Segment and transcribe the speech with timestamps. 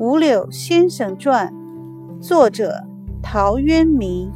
[0.00, 1.52] 五柳先生传》，
[2.22, 2.84] 作者
[3.20, 4.30] 陶渊明。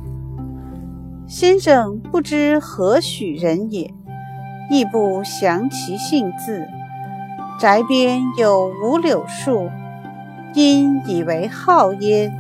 [1.29, 3.95] 先生不知何许人也，
[4.69, 6.67] 亦不详其姓字。
[7.61, 9.71] 宅边有五柳树，
[10.53, 12.37] 因以为好焉。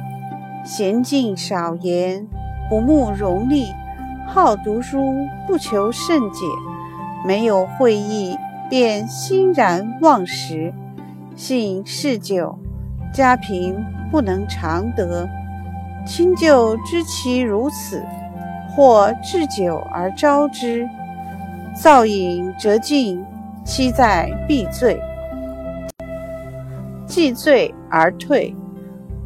[0.67, 2.27] 娴静少言，
[2.69, 3.67] 不慕荣利，
[4.27, 4.99] 好读书，
[5.47, 6.45] 不求甚解。
[7.25, 8.37] 没有会意，
[8.69, 10.75] 便欣然忘食。
[11.37, 12.59] 幸嗜酒，
[13.13, 13.77] 家贫
[14.11, 15.29] 不能常得。
[16.07, 18.03] 亲旧知其如此。
[18.75, 20.89] 或置酒而招之，
[21.75, 23.23] 造饮辄尽，
[23.67, 24.99] 期在必醉。
[27.05, 28.57] 既醉而退，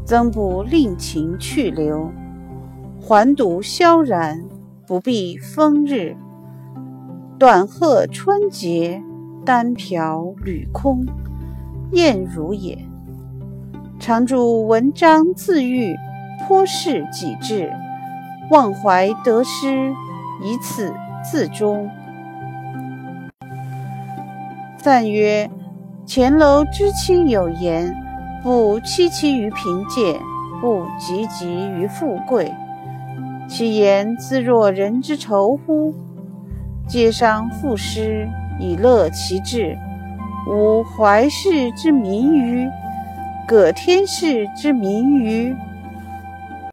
[0.05, 2.11] 曾不令情去留。
[3.01, 4.43] 还独萧然，
[4.85, 6.17] 不避风日。
[7.39, 9.01] 短鹤春节，
[9.45, 11.07] 单瓢履空，
[11.93, 12.77] 燕如也。
[13.99, 15.97] 常著文章自喻，
[16.47, 17.73] 颇是己志。
[18.51, 19.91] 忘怀得失，
[20.43, 21.89] 以此自终。
[24.77, 25.51] 赞曰：
[26.05, 27.93] 前楼知亲有言：
[28.43, 30.21] 不戚戚于贫贱，
[30.61, 32.53] 不汲汲于富贵。
[33.49, 35.95] 其言自若人之仇乎？
[36.87, 38.29] 嗟伤赋诗，
[38.61, 39.77] 以乐其志。
[40.49, 42.69] 吾怀世之民于？
[43.47, 45.55] 葛天氏之民于？